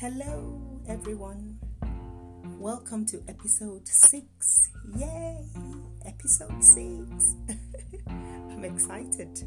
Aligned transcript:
Hello, 0.00 0.58
everyone. 0.88 1.58
Welcome 2.58 3.04
to 3.04 3.22
episode 3.28 3.86
six. 3.86 4.70
Yay! 4.96 5.44
Episode 6.06 6.64
six. 6.64 7.34
I'm 8.08 8.64
excited. 8.64 9.42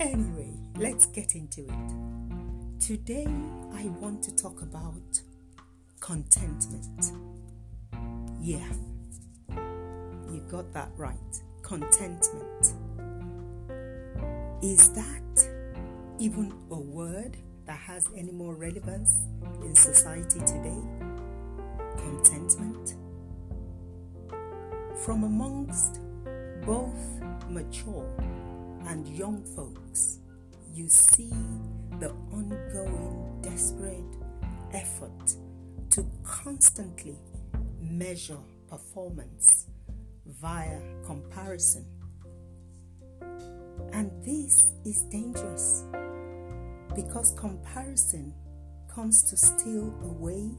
Anyway, 0.00 0.54
let's 0.76 1.04
get 1.04 1.34
into 1.34 1.66
it. 1.66 2.80
Today, 2.80 3.26
I 3.74 3.84
want 4.00 4.22
to 4.22 4.34
talk 4.34 4.62
about 4.62 5.20
contentment. 6.00 7.12
Yeah, 8.40 8.66
you 10.32 10.42
got 10.50 10.72
that 10.72 10.88
right. 10.96 11.42
Contentment. 11.60 12.72
Is 14.62 14.88
that 14.94 15.48
even 16.18 16.50
a 16.70 16.78
word 16.78 17.36
that 17.66 17.78
has 17.78 18.08
any 18.16 18.30
more 18.30 18.54
relevance 18.54 19.22
in 19.62 19.74
society 19.74 20.38
today? 20.40 20.80
Contentment. 21.96 22.94
From 25.04 25.24
amongst 25.24 26.00
both 26.64 27.20
mature 27.50 28.08
and 28.86 29.06
young 29.08 29.44
folks, 29.44 30.20
you 30.72 30.88
see 30.88 31.32
the 31.98 32.10
ongoing 32.32 33.40
desperate 33.42 34.04
effort 34.72 35.34
to 35.90 36.06
constantly 36.22 37.16
measure 37.80 38.38
performance 38.68 39.66
via 40.26 40.80
comparison. 41.04 41.84
And 43.92 44.10
this 44.24 44.72
is 44.84 45.02
dangerous 45.04 45.84
because 46.96 47.32
comparison 47.38 48.32
comes 48.92 49.22
to 49.24 49.36
steal 49.36 49.94
away 50.02 50.50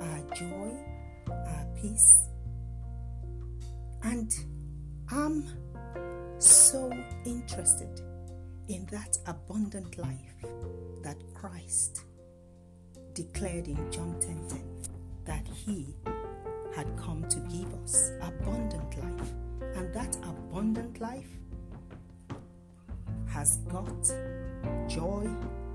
our 0.00 0.20
joy, 0.36 0.70
our 1.28 1.66
peace. 1.74 2.28
And 4.04 4.32
I'm 5.10 5.44
so 6.38 6.92
interested 7.26 8.00
in 8.68 8.86
that 8.92 9.18
abundant 9.26 9.98
life 9.98 10.44
that 11.02 11.16
Christ 11.34 12.04
declared 13.14 13.66
in 13.66 13.90
John 13.90 14.14
10:10 14.20 14.48
10, 14.48 14.48
10, 14.48 14.80
that 15.24 15.46
he 15.48 15.96
had 16.76 16.86
come 16.96 17.28
to 17.28 17.40
give 17.50 17.74
us 17.82 18.12
abundant 18.22 18.96
life. 18.96 19.32
And 19.74 19.92
that 19.92 20.16
abundant 20.22 21.00
life 21.00 21.32
has 23.26 23.56
got 23.68 24.12
joy 24.88 25.28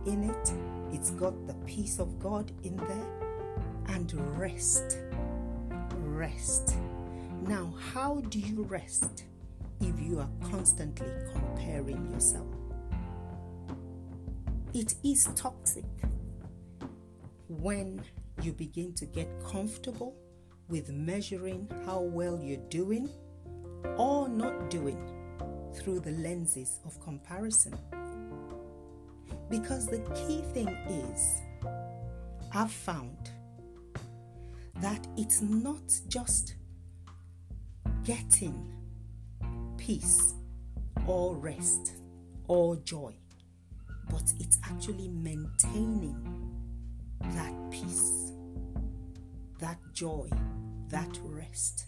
in 0.05 0.29
it, 0.29 0.53
it's 0.91 1.11
got 1.11 1.47
the 1.47 1.53
peace 1.65 1.99
of 1.99 2.19
God 2.19 2.51
in 2.63 2.75
there, 2.77 3.07
and 3.87 4.13
rest. 4.37 4.99
Rest. 5.97 6.75
Now, 7.41 7.73
how 7.93 8.21
do 8.29 8.39
you 8.39 8.63
rest 8.63 9.25
if 9.81 9.99
you 9.99 10.19
are 10.19 10.29
constantly 10.49 11.07
comparing 11.33 12.11
yourself? 12.11 12.47
It 14.73 14.95
is 15.03 15.29
toxic 15.35 15.85
when 17.47 18.01
you 18.41 18.51
begin 18.51 18.93
to 18.95 19.05
get 19.05 19.27
comfortable 19.45 20.15
with 20.67 20.91
measuring 20.91 21.69
how 21.85 22.01
well 22.01 22.39
you're 22.41 22.67
doing 22.69 23.09
or 23.97 24.27
not 24.27 24.69
doing 24.69 24.99
through 25.75 25.99
the 25.99 26.11
lenses 26.11 26.79
of 26.85 26.99
comparison. 27.01 27.77
Because 29.49 29.87
the 29.87 29.99
key 30.15 30.41
thing 30.53 30.69
is, 30.87 31.41
I've 32.53 32.71
found 32.71 33.29
that 34.81 35.07
it's 35.17 35.41
not 35.41 35.83
just 36.07 36.55
getting 38.03 38.73
peace 39.77 40.33
or 41.07 41.35
rest 41.35 41.93
or 42.47 42.75
joy, 42.77 43.13
but 44.09 44.33
it's 44.39 44.57
actually 44.63 45.07
maintaining 45.09 46.17
that 47.33 47.53
peace, 47.71 48.31
that 49.59 49.77
joy, 49.93 50.29
that 50.89 51.19
rest. 51.23 51.87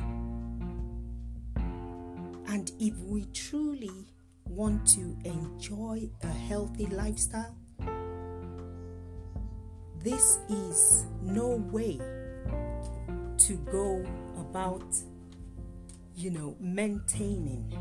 And 2.50 2.72
if 2.80 2.98
we 3.00 3.26
truly 3.34 4.08
want 4.50 4.88
to 4.88 5.16
enjoy 5.24 6.10
a 6.24 6.28
healthy 6.28 6.88
lifestyle, 6.88 7.56
this 10.00 10.40
is 10.50 11.06
no 11.22 11.56
way 11.72 12.00
to 13.38 13.54
go 13.72 14.06
about, 14.40 14.86
you 16.16 16.32
know, 16.32 16.56
maintaining 16.60 17.74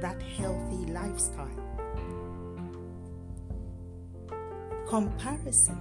that 0.00 0.20
healthy 0.22 0.92
lifestyle. 0.92 1.48
Comparison 4.88 5.80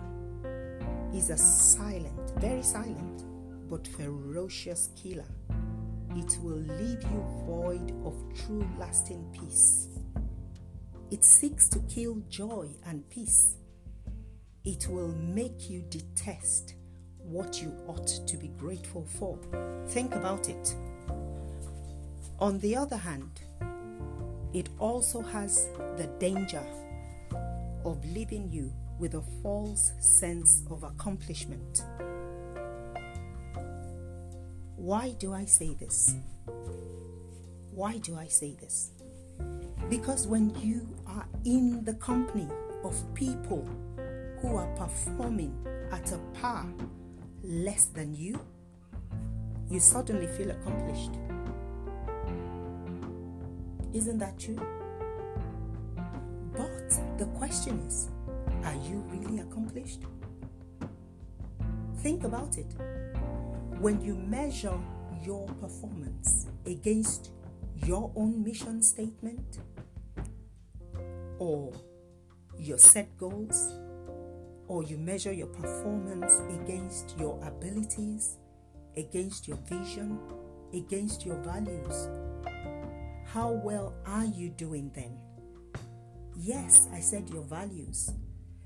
is 1.14 1.30
a 1.30 1.38
silent, 1.38 2.32
very 2.40 2.64
silent, 2.64 3.24
but 3.70 3.88
ferocious 3.88 4.90
killer. 4.96 5.30
It 6.16 6.38
will 6.42 6.58
leave 6.58 7.04
you 7.04 7.26
void 7.46 7.92
of 8.06 8.16
true 8.46 8.68
lasting 8.78 9.26
peace. 9.38 9.90
It 11.12 11.24
seeks 11.24 11.70
to 11.70 11.80
kill 11.82 12.22
joy 12.30 12.70
and 12.86 13.08
peace. 13.10 13.56
It 14.64 14.88
will 14.90 15.14
make 15.14 15.70
you 15.70 15.84
detest 15.90 16.76
what 17.20 17.62
you 17.62 17.72
ought 17.88 18.08
to 18.28 18.38
be 18.38 18.48
grateful 18.48 19.06
for. 19.06 19.38
Think 19.88 20.16
about 20.16 20.50
it. 20.50 20.76
On 22.40 22.60
the 22.60 22.76
other 22.76 22.98
hand, 22.98 23.42
it 24.54 24.70
also 24.80 25.22
has 25.22 25.68
the 25.98 26.08
danger 26.20 26.64
of 27.84 28.04
leaving 28.06 28.52
you 28.52 28.74
with 29.00 29.14
a 29.14 29.24
false 29.44 29.92
sense 30.00 30.64
of 30.72 30.84
accomplishment. 30.84 31.84
Why 34.76 35.12
do 35.20 35.34
I 35.34 35.46
say 35.46 35.76
this? 35.76 36.16
Why 37.72 37.98
do 37.98 38.16
I 38.16 38.28
say 38.28 38.56
this? 38.60 38.92
Because 39.90 40.28
when 40.28 40.50
you 40.60 40.88
are 41.08 41.28
in 41.44 41.84
the 41.86 41.94
company 41.96 42.48
of 42.84 42.96
people 43.14 43.68
who 44.40 44.56
are 44.56 44.68
performing 44.76 45.56
at 45.92 46.12
a 46.12 46.18
par 46.40 46.66
less 47.44 47.86
than 47.86 48.14
you, 48.14 48.40
you 49.70 49.80
suddenly 49.80 50.28
feel 50.28 50.52
accomplished. 50.52 51.12
Isn't 53.94 54.18
that 54.20 54.38
true? 54.38 54.60
But 56.54 56.90
the 57.18 57.26
question 57.38 57.80
is 57.88 58.10
are 58.64 58.76
you 58.90 59.04
really 59.08 59.40
accomplished? 59.40 60.02
Think 61.98 62.24
about 62.24 62.58
it. 62.58 62.68
When 63.80 64.02
you 64.02 64.16
measure 64.16 64.78
your 65.24 65.48
performance 65.62 66.48
against 66.66 67.32
your 67.84 68.12
own 68.16 68.44
mission 68.44 68.82
statement 68.82 69.60
or 71.38 71.72
your 72.58 72.78
set 72.78 73.16
goals, 73.18 73.74
or 74.68 74.84
you 74.84 74.98
measure 74.98 75.34
your 75.34 75.48
performance 75.48 76.42
against 76.62 77.16
your 77.20 77.40
abilities, 77.46 78.38
against 78.98 79.48
your 79.48 79.58
vision, 79.70 80.18
against 80.74 81.26
your 81.26 81.36
values, 81.44 82.10
how 83.26 83.52
well 83.52 83.94
are 84.06 84.26
you 84.26 84.50
doing 84.50 84.92
then? 84.96 85.18
Yes, 86.38 86.88
I 86.94 87.00
said 87.00 87.30
your 87.30 87.44
values 87.44 88.12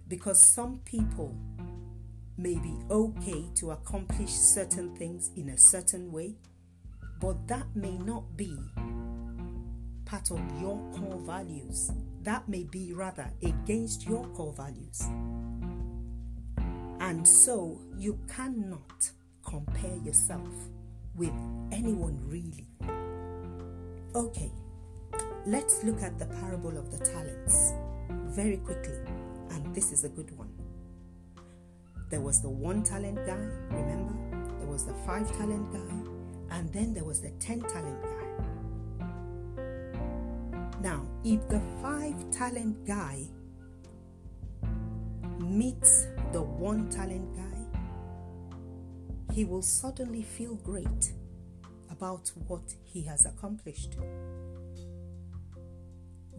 because 0.07 0.53
some 0.53 0.79
people 0.85 1.35
may 2.37 2.55
be 2.55 2.77
okay 2.89 3.45
to 3.55 3.71
accomplish 3.71 4.31
certain 4.31 4.95
things 4.95 5.31
in 5.35 5.49
a 5.49 5.57
certain 5.57 6.11
way, 6.11 6.35
but 7.19 7.47
that 7.47 7.65
may 7.75 7.97
not 7.97 8.37
be 8.37 8.57
part 10.05 10.31
of 10.31 10.39
your 10.59 10.79
core 10.93 11.19
values. 11.19 11.91
That 12.23 12.47
may 12.49 12.63
be 12.63 12.93
rather 12.93 13.31
against 13.43 14.07
your 14.07 14.25
core 14.29 14.53
values. 14.53 15.01
And 16.99 17.27
so 17.27 17.79
you 17.97 18.19
cannot 18.27 19.11
compare 19.45 19.95
yourself 20.03 20.49
with 21.15 21.33
anyone 21.71 22.19
really. 22.27 22.67
Okay, 24.15 24.51
let's 25.45 25.83
look 25.83 26.01
at 26.01 26.17
the 26.17 26.25
parable 26.25 26.77
of 26.77 26.91
the 26.91 27.03
talents 27.05 27.73
very 28.09 28.57
quickly 28.57 28.99
and 29.51 29.75
this 29.75 29.91
is 29.91 30.03
a 30.03 30.09
good 30.09 30.35
one. 30.37 30.49
There 32.09 32.21
was 32.21 32.41
the 32.41 32.49
one 32.49 32.83
talent 32.83 33.17
guy, 33.25 33.47
remember? 33.69 34.13
There 34.57 34.67
was 34.67 34.85
the 34.85 34.93
five 35.05 35.31
talent 35.37 35.71
guy, 35.71 35.98
and 36.59 36.71
then 36.73 36.93
there 36.93 37.05
was 37.05 37.21
the 37.21 37.29
ten 37.39 37.61
talent 37.61 38.03
guy. 38.03 38.09
Now, 40.81 41.07
if 41.23 41.47
the 41.47 41.61
five 41.81 42.29
talent 42.31 42.85
guy 42.85 43.23
meets 45.39 46.07
the 46.33 46.41
one 46.41 46.89
talent 46.89 47.33
guy, 47.33 47.43
he 49.33 49.45
will 49.45 49.61
suddenly 49.61 50.21
feel 50.21 50.55
great 50.55 51.13
about 51.89 52.29
what 52.47 52.75
he 52.83 53.03
has 53.03 53.25
accomplished. 53.25 53.95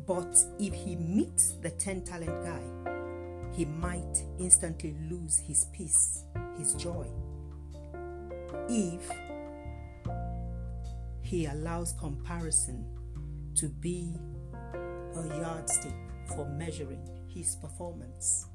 But 0.06 0.37
if 0.58 0.75
he 0.75 0.96
meets 0.96 1.52
the 1.62 1.70
10 1.70 2.05
talent 2.05 2.44
guy, 2.44 2.61
he 3.56 3.64
might 3.64 4.23
instantly 4.38 4.94
lose 5.11 5.38
his 5.38 5.64
peace, 5.73 6.25
his 6.58 6.75
joy. 6.75 7.06
If 8.69 9.11
he 11.30 11.46
allows 11.46 11.92
comparison 11.92 12.84
to 13.54 13.68
be 13.68 14.16
a 15.14 15.28
yardstick 15.40 15.94
for 16.34 16.44
measuring 16.58 17.08
his 17.32 17.54
performance. 17.54 18.46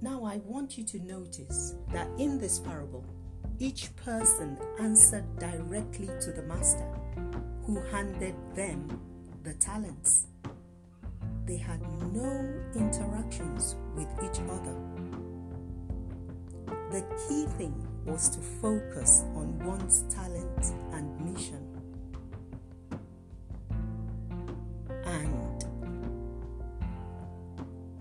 Now, 0.00 0.24
I 0.24 0.38
want 0.38 0.76
you 0.76 0.82
to 0.86 0.98
notice 0.98 1.76
that 1.92 2.08
in 2.18 2.40
this 2.40 2.58
parable, 2.58 3.04
each 3.60 3.94
person 3.94 4.58
answered 4.80 5.38
directly 5.38 6.08
to 6.20 6.32
the 6.32 6.42
master 6.42 6.88
who 7.64 7.80
handed 7.92 8.34
them 8.56 9.00
the 9.44 9.54
talents. 9.54 10.26
They 11.46 11.58
had 11.58 11.80
no 12.12 12.60
interactions 12.74 13.76
with 13.94 14.08
each 14.20 14.40
other. 14.50 14.74
The 16.90 17.04
key 17.28 17.46
thing 17.56 17.86
was 18.06 18.28
to 18.30 18.40
focus 18.40 19.24
on 19.34 19.58
one's 19.66 20.04
talent 20.14 20.72
and 20.92 21.20
mission. 21.20 21.62
And 25.04 25.64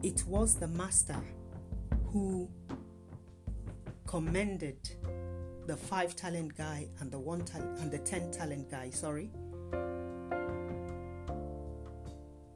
it 0.03 0.23
was 0.27 0.55
the 0.55 0.67
master 0.67 1.21
who 2.11 2.47
commended 4.07 4.77
the 5.65 5.75
five 5.75 6.15
talent 6.15 6.55
guy 6.55 6.87
and 6.99 7.11
the 7.11 7.19
one 7.19 7.43
and 7.79 7.91
the 7.91 7.97
ten 7.97 8.31
talent 8.31 8.69
guy 8.69 8.89
sorry 8.91 9.31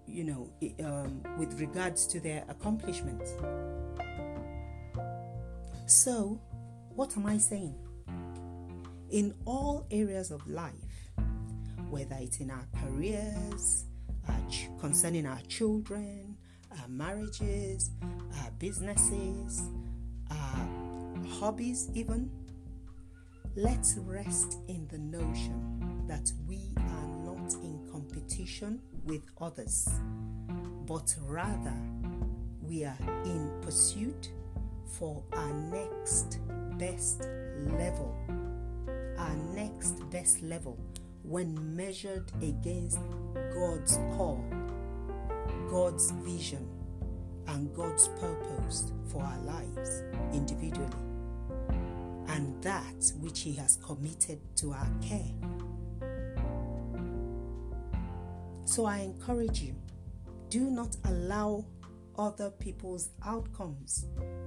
you 0.05 0.23
know 0.23 0.49
um, 0.85 1.23
with 1.37 1.59
regards 1.59 2.05
to 2.05 2.19
their 2.19 2.45
accomplishments 2.49 3.33
so 5.87 6.39
what 6.99 7.15
am 7.15 7.25
i 7.27 7.37
saying? 7.37 7.73
In 9.09 9.33
all 9.45 9.87
areas 9.89 10.31
of 10.31 10.45
life 10.45 10.73
whether 11.89 12.17
it's 12.19 12.41
in 12.41 12.51
our 12.51 12.67
careers 12.81 13.85
our 14.27 14.49
ch- 14.49 14.67
concerning 14.81 15.25
our 15.25 15.39
children 15.47 16.35
our 16.77 16.89
marriages 16.89 17.91
our 18.43 18.51
businesses 18.59 19.61
our 20.29 20.67
hobbies 21.39 21.89
even 21.95 22.29
Let's 23.55 23.97
rest 24.05 24.57
in 24.67 24.87
the 24.89 24.99
notion 24.99 26.05
that 26.07 26.31
we 26.47 26.59
are 26.77 27.07
not 27.25 27.53
in 27.63 27.79
competition 27.91 28.79
with 29.05 29.23
others, 29.41 29.89
but 30.85 31.13
rather 31.25 31.73
we 32.61 32.85
are 32.85 32.97
in 33.25 33.51
pursuit 33.61 34.29
for 34.85 35.23
our 35.33 35.53
next 35.53 36.39
best 36.79 37.27
level. 37.77 38.15
Our 39.17 39.35
next 39.53 40.09
best 40.09 40.41
level 40.41 40.79
when 41.23 41.75
measured 41.75 42.31
against 42.41 42.99
God's 43.53 43.97
call, 44.15 44.43
God's 45.69 46.11
vision, 46.11 46.67
and 47.47 47.75
God's 47.75 48.07
purpose 48.19 48.91
for 49.11 49.21
our 49.21 49.39
lives 49.39 50.03
individually 50.33 50.87
and 52.29 52.61
that 52.63 53.11
which 53.19 53.41
He 53.41 53.53
has 53.53 53.77
committed 53.77 54.39
to 54.57 54.71
our 54.71 54.89
care. 55.01 55.33
So 58.65 58.85
I 58.85 58.99
encourage 58.99 59.61
you 59.61 59.75
do 60.49 60.69
not 60.69 60.95
allow 61.05 61.65
other 62.17 62.51
people's 62.51 63.09
outcomes 63.25 64.05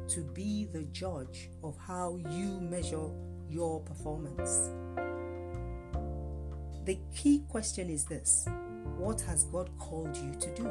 to 0.09 0.21
be 0.21 0.69
the 0.73 0.85
judge 0.93 1.51
of 1.63 1.77
how 1.79 2.19
you 2.31 2.61
measure 2.61 3.09
your 3.49 3.81
performance. 3.81 4.71
The 6.85 6.99
key 7.15 7.45
question 7.49 7.89
is 7.91 8.05
this 8.05 8.47
What 8.97 9.21
has 9.23 9.45
God 9.45 9.71
called 9.79 10.17
you 10.17 10.35
to 10.35 10.55
do? 10.55 10.71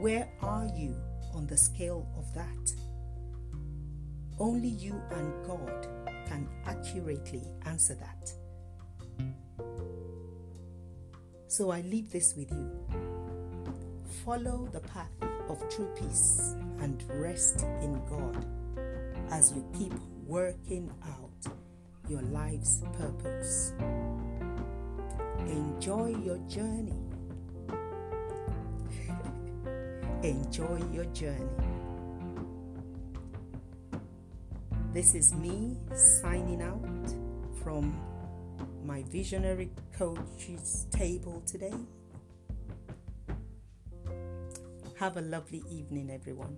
Where 0.00 0.28
are 0.42 0.68
you 0.76 0.94
on 1.34 1.46
the 1.46 1.56
scale 1.56 2.06
of 2.16 2.32
that? 2.34 2.72
Only 4.38 4.68
you 4.68 5.00
and 5.10 5.32
God 5.46 5.88
can 6.26 6.48
accurately 6.66 7.42
answer 7.64 7.94
that. 7.96 8.32
So 11.48 11.70
I 11.70 11.80
leave 11.80 12.12
this 12.12 12.34
with 12.36 12.52
you. 12.52 12.70
Follow 14.24 14.68
the 14.72 14.80
path 14.80 15.10
of 15.48 15.66
true 15.68 15.88
peace 15.96 16.54
and 16.80 17.02
rest 17.08 17.62
in 17.82 18.00
God 18.08 18.44
as 19.30 19.52
you 19.52 19.64
keep 19.76 19.94
working 20.26 20.90
out 21.06 21.52
your 22.08 22.22
life's 22.22 22.82
purpose. 22.98 23.72
Enjoy 25.46 26.14
your 26.24 26.38
journey. 26.48 27.02
Enjoy 30.22 30.80
your 30.92 31.04
journey. 31.06 31.44
This 34.92 35.14
is 35.14 35.34
me 35.34 35.76
signing 35.94 36.62
out 36.62 37.14
from 37.62 37.94
my 38.84 39.02
visionary 39.04 39.70
coach's 39.96 40.86
table 40.90 41.42
today. 41.46 41.74
Have 44.98 45.16
a 45.16 45.20
lovely 45.20 45.62
evening, 45.70 46.10
everyone. 46.10 46.56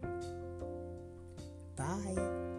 Bye. 1.76 2.49